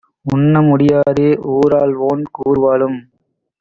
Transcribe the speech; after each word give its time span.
உண்ண 0.25 0.61
முடியாதே 0.61 1.29
ஊராள்வோன் 1.53 2.23
கூர்வாளும் 2.37 2.99